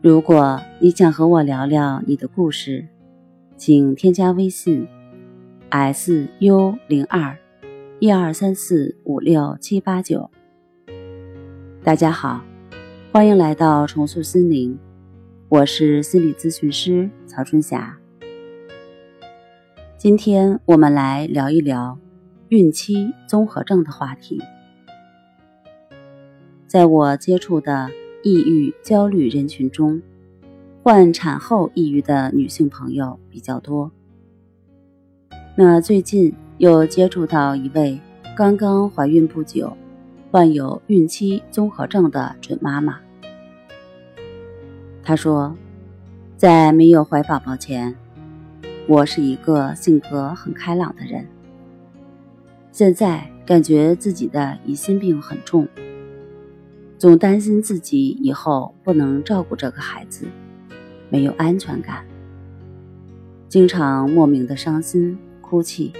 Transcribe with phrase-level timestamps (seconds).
[0.00, 2.86] 如果你想和我聊聊你的故事，
[3.56, 4.86] 请添加微信
[5.70, 7.36] s u 零二
[7.98, 10.30] 一二三四五六七八九。
[11.82, 12.44] 大家好，
[13.10, 14.78] 欢迎来到重塑心灵，
[15.48, 17.98] 我是心理咨询师曹春霞。
[19.96, 21.98] 今天我们来聊一聊
[22.50, 24.40] 孕期综合症的话题。
[26.68, 27.90] 在我接触的。
[28.28, 30.02] 抑郁、焦虑人群中，
[30.82, 33.90] 患产后抑郁的女性朋友比较多。
[35.56, 37.98] 那最近又接触到一位
[38.36, 39.74] 刚刚怀孕不久、
[40.30, 43.00] 患有孕期综合症的准妈妈。
[45.02, 45.56] 她说，
[46.36, 47.96] 在没有怀宝宝前，
[48.86, 51.26] 我是一个性格很开朗的人。
[52.72, 55.66] 现在感觉自己的疑心病很重。
[56.98, 60.26] 总担心自己以后不能照顾这个孩子，
[61.08, 62.04] 没有安全感，
[63.48, 65.92] 经常莫名的伤心哭泣，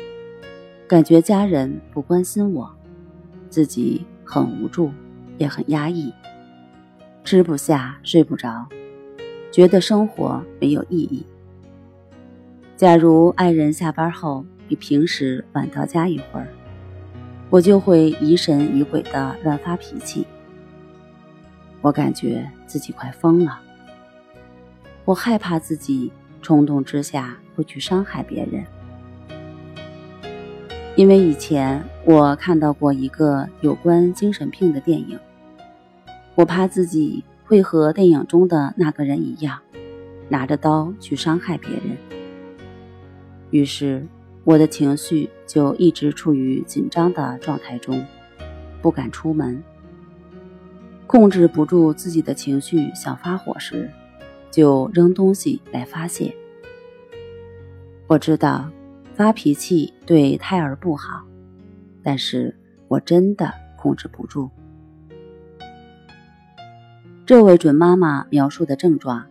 [0.89, 2.69] 感觉家人不关心我，
[3.49, 4.91] 自己很无助，
[5.37, 6.13] 也很压抑，
[7.23, 8.67] 吃不下睡不着，
[9.53, 11.25] 觉得生活没有意义。
[12.77, 16.49] 假如爱人下班后比平时晚到家一会儿，
[17.51, 20.27] 我就会疑神疑鬼的乱发脾气。
[21.81, 23.61] 我感觉自己快疯了，
[25.05, 26.12] 我害怕自己
[26.43, 28.65] 冲动之下会去伤害别人，
[30.97, 35.19] 因为以前我看到过一个有关精神病的电影，
[36.34, 39.60] 我怕自己会和电影中的那个人一样，
[40.28, 41.97] 拿着刀去伤害别人，
[43.50, 44.05] 于是
[44.43, 48.05] 我的情绪就一直处于紧张的状态中，
[48.83, 49.62] 不敢出门。
[51.09, 53.91] 控制不住自己的情绪，想发火时，
[54.51, 56.35] 就扔东西来发泄。
[58.07, 58.71] 我知道
[59.15, 61.25] 发脾气对胎儿不好，
[62.03, 62.55] 但是
[62.89, 64.51] 我真的控制不住。
[67.25, 69.25] 这位准妈妈描述的症状，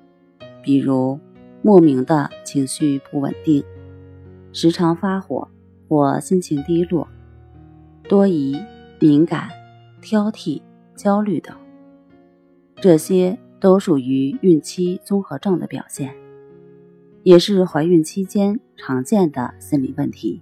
[0.64, 1.20] 比如
[1.62, 3.64] 莫名的情绪不稳定，
[4.52, 5.48] 时常发火
[5.88, 7.08] 或心情低落，
[8.09, 8.59] 多疑、
[9.00, 9.48] 敏感、
[10.02, 10.59] 挑剔、
[10.96, 11.56] 焦虑等。
[12.88, 16.16] 这些都属于孕期综合症的表现，
[17.22, 20.42] 也是怀孕期间常见的心理问题。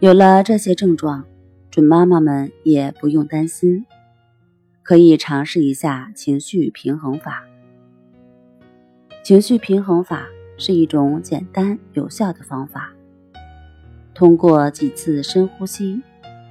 [0.00, 1.26] 有了这些症状，
[1.70, 3.84] 准妈妈们也不用担心，
[4.82, 7.44] 可以尝试一下情绪平衡法。
[9.22, 12.94] 情绪平衡法是一种简单有效的方法，
[14.14, 16.00] 通过几次深呼吸，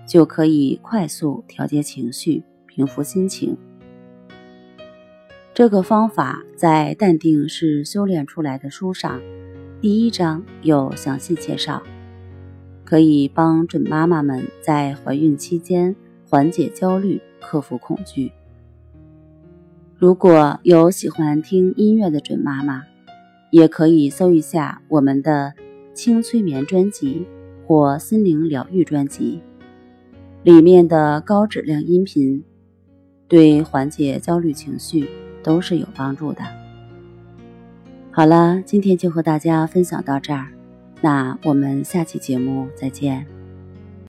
[0.08, 3.58] 就可以快速调节情绪，平复心情。
[5.56, 9.22] 这个方法在《淡定是修炼出来的》书上，
[9.80, 11.82] 第一章有详细介绍，
[12.84, 15.96] 可以帮准妈妈们在怀孕期间
[16.28, 18.34] 缓解焦虑、克服恐惧。
[19.96, 22.84] 如果有喜欢听音乐的准妈妈，
[23.50, 25.54] 也可以搜一下我们的
[25.94, 27.26] 轻催眠专辑
[27.66, 29.42] 或心灵疗愈专辑，
[30.44, 32.44] 里面的高质量音频
[33.30, 35.08] 对缓解焦虑情绪。
[35.46, 36.42] 都是有帮助的。
[38.12, 40.48] 好了，今天就和大家分享到这儿，
[41.02, 43.28] 那我们下期节目再见。